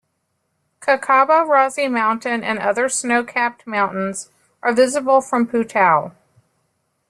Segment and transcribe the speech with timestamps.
[0.81, 4.29] Hkakabo Razi Mountain and other snow-capped mountains
[4.63, 6.13] are visible from Putao.